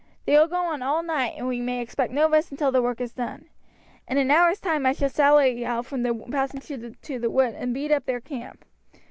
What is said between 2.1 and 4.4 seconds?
no rest until the work is done. In an